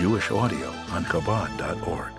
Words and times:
Jewish 0.00 0.30
audio 0.30 0.66
on 0.92 1.04
Chabad.org. 1.04 2.10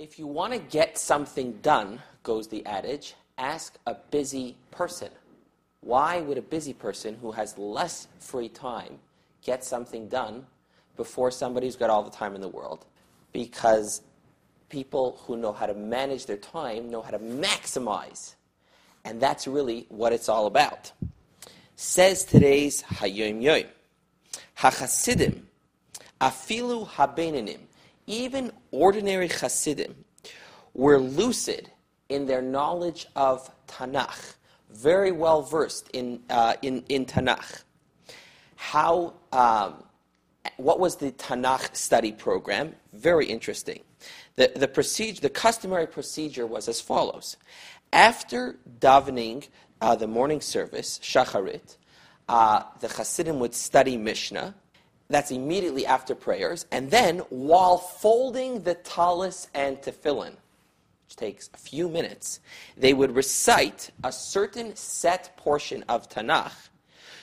If 0.00 0.18
you 0.18 0.26
want 0.26 0.52
to 0.52 0.58
get 0.58 0.98
something 0.98 1.52
done, 1.62 2.00
goes 2.24 2.48
the 2.48 2.66
adage, 2.66 3.14
ask 3.38 3.78
a 3.86 3.94
busy 4.10 4.56
person. 4.72 5.10
Why 5.80 6.20
would 6.20 6.38
a 6.38 6.42
busy 6.42 6.72
person 6.72 7.16
who 7.22 7.30
has 7.30 7.56
less 7.56 8.08
free 8.18 8.48
time 8.48 8.98
get 9.42 9.62
something 9.62 10.08
done 10.08 10.44
before 10.96 11.30
somebody 11.30 11.68
who's 11.68 11.76
got 11.76 11.88
all 11.88 12.02
the 12.02 12.10
time 12.10 12.34
in 12.34 12.40
the 12.40 12.48
world? 12.48 12.84
Because 13.32 14.02
people 14.70 15.20
who 15.26 15.36
know 15.36 15.52
how 15.52 15.66
to 15.66 15.74
manage 15.74 16.26
their 16.26 16.36
time 16.36 16.90
know 16.90 17.00
how 17.00 17.12
to 17.12 17.20
maximize. 17.20 18.34
And 19.04 19.20
that's 19.20 19.46
really 19.46 19.86
what 19.88 20.12
it's 20.12 20.28
all 20.28 20.46
about. 20.46 20.90
Says 21.76 22.24
today's 22.24 22.82
Hayom 22.82 23.40
Yom. 23.40 23.70
HaChasidim, 24.58 25.42
afilu 26.20 26.86
habeinanim, 26.88 27.60
even 28.06 28.52
ordinary 28.70 29.28
Hasidim, 29.28 29.94
were 30.74 30.98
lucid 30.98 31.70
in 32.08 32.26
their 32.26 32.42
knowledge 32.42 33.06
of 33.16 33.50
Tanakh, 33.66 34.34
very 34.70 35.12
well 35.12 35.42
versed 35.42 35.88
in, 35.92 36.20
uh, 36.28 36.54
in, 36.62 36.84
in 36.88 37.06
Tanakh. 37.06 37.62
How, 38.56 39.14
um, 39.32 39.82
what 40.56 40.78
was 40.78 40.96
the 40.96 41.12
Tanakh 41.12 41.74
study 41.74 42.12
program? 42.12 42.74
Very 42.92 43.26
interesting. 43.26 43.80
The, 44.36 44.52
the, 44.54 44.68
procedure, 44.68 45.20
the 45.20 45.30
customary 45.30 45.86
procedure 45.86 46.46
was 46.46 46.68
as 46.68 46.80
follows. 46.80 47.36
After 47.92 48.56
davening 48.78 49.48
uh, 49.80 49.96
the 49.96 50.06
morning 50.06 50.40
service, 50.40 50.98
Shacharit, 51.02 51.76
uh, 52.28 52.62
the 52.80 52.88
Hasidim 52.88 53.38
would 53.40 53.54
study 53.54 53.96
Mishnah. 53.96 54.54
That's 55.10 55.32
immediately 55.32 55.84
after 55.84 56.14
prayers. 56.14 56.66
And 56.70 56.88
then, 56.88 57.18
while 57.30 57.78
folding 57.78 58.62
the 58.62 58.74
talis 58.76 59.48
and 59.54 59.76
tefillin, 59.82 60.36
which 61.04 61.16
takes 61.16 61.50
a 61.52 61.58
few 61.58 61.88
minutes, 61.88 62.38
they 62.76 62.94
would 62.94 63.16
recite 63.16 63.90
a 64.04 64.12
certain 64.12 64.74
set 64.76 65.36
portion 65.36 65.84
of 65.88 66.08
Tanakh. 66.08 66.52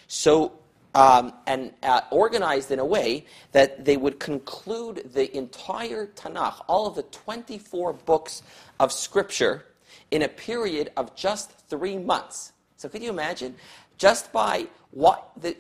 So, 0.10 0.60
um, 0.96 1.32
and 1.48 1.72
uh, 1.82 2.02
organized 2.12 2.72
in 2.72 2.80
a 2.80 2.86
way 2.86 3.26
that 3.54 3.86
they 3.86 3.96
would 3.96 4.20
conclude 4.20 5.10
the 5.14 5.36
entire 5.36 6.08
Tanakh, 6.08 6.66
all 6.68 6.88
of 6.88 6.96
the 6.96 7.04
24 7.04 7.94
books 7.94 8.44
of 8.82 8.92
Scripture, 8.92 9.66
in 10.12 10.24
a 10.24 10.28
period 10.28 10.92
of 10.98 11.16
just 11.16 11.52
three 11.70 11.98
months. 11.98 12.52
So, 12.76 12.90
could 12.90 13.02
you 13.02 13.12
imagine? 13.12 13.56
Just 13.98 14.34
by 14.34 14.68
what 14.92 15.32
the, 15.38 15.56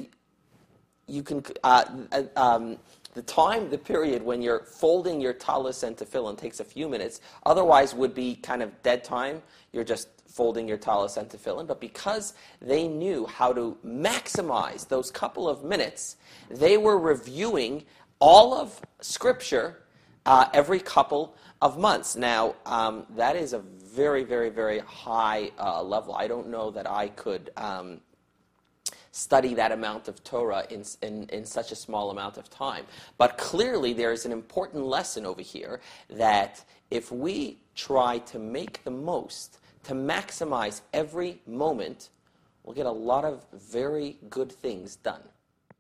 you 1.08 1.23
can, 1.23 1.44
uh, 1.63 1.86
uh, 2.11 2.23
um, 2.36 2.77
the 3.13 3.22
time, 3.23 3.69
the 3.69 3.77
period 3.77 4.22
when 4.22 4.41
you're 4.41 4.59
folding 4.59 5.19
your 5.19 5.33
talis 5.33 5.83
and 5.83 5.97
tefillin 5.97 6.38
takes 6.38 6.59
a 6.59 6.64
few 6.64 6.88
minutes. 6.88 7.22
Otherwise, 7.45 7.95
would 7.95 8.14
be 8.14 8.36
kind 8.36 8.61
of 8.61 8.81
dead 8.83 9.03
time. 9.03 9.41
You're 9.72 9.83
just 9.83 10.09
folding 10.27 10.67
your 10.67 10.77
talis 10.77 11.17
and 11.17 11.27
tefillin. 11.27 11.66
But 11.66 11.81
because 11.81 12.33
they 12.61 12.88
knew 12.88 13.25
how 13.25 13.53
to 13.53 13.75
maximize 13.83 14.88
those 14.88 15.09
couple 15.09 15.49
of 15.49 15.64
minutes, 15.64 16.17
they 16.49 16.77
were 16.77 16.99
reviewing 16.99 17.86
all 18.19 18.53
of 18.53 18.80
Scripture 19.02 19.83
uh, 20.25 20.49
every 20.53 20.80
couple 20.80 21.36
of 21.61 21.80
months. 21.80 22.16
Now, 22.16 22.55
um, 22.66 23.05
that 23.16 23.36
is 23.36 23.53
a 23.53 23.59
very, 23.59 24.23
very, 24.23 24.49
very 24.49 24.80
high 24.80 25.52
uh, 25.58 25.81
level. 25.81 26.14
I 26.14 26.27
don't 26.27 26.49
know 26.49 26.69
that 26.69 26.88
I 26.89 27.08
could. 27.09 27.49
Um, 27.58 28.02
study 29.17 29.55
that 29.55 29.71
amount 29.71 30.07
of 30.07 30.23
Torah 30.23 30.65
in, 30.69 30.83
in, 31.01 31.27
in, 31.29 31.43
such 31.43 31.71
a 31.71 31.75
small 31.75 32.11
amount 32.11 32.37
of 32.37 32.49
time. 32.49 32.85
But 33.17 33.37
clearly, 33.37 33.93
there 33.93 34.11
is 34.11 34.25
an 34.25 34.31
important 34.31 34.85
lesson 34.85 35.25
over 35.25 35.41
here 35.41 35.81
that 36.09 36.63
if 36.91 37.11
we 37.11 37.57
try 37.75 38.19
to 38.19 38.37
make 38.37 38.83
the 38.83 38.92
most, 38.92 39.59
to 39.83 39.93
maximize 39.93 40.81
every 40.93 41.42
moment, 41.47 42.09
we'll 42.64 42.75
get 42.75 42.86
a 42.86 42.92
lot 42.92 43.25
of 43.25 43.43
very 43.53 44.17
good 44.30 44.52
things 44.52 44.97
done. 44.97 45.23